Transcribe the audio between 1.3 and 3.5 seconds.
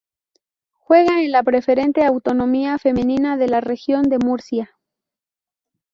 la Preferente Autonómica Femenina de